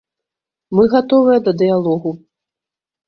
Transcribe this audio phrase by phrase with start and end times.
[0.79, 2.17] Мы гатовыя да дыялогу.